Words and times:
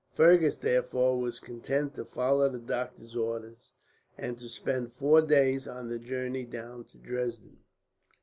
Fergus, 0.15 0.57
therefore, 0.57 1.21
was 1.21 1.39
content 1.39 1.93
to 1.93 2.05
follow 2.05 2.49
the 2.49 2.57
doctor's 2.57 3.15
orders, 3.15 3.71
and 4.17 4.35
to 4.39 4.49
spend 4.49 4.93
four 4.93 5.21
days 5.21 5.67
on 5.67 5.89
the 5.89 5.99
journey 5.99 6.43
down 6.43 6.85
to 6.85 6.97
Dresden. 6.97 7.59